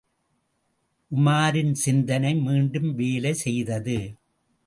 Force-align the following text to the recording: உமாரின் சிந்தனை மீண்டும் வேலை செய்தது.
உமாரின் 1.11 1.73
சிந்தனை 1.73 2.35
மீண்டும் 2.35 2.89
வேலை 2.95 3.33
செய்தது. 3.33 3.99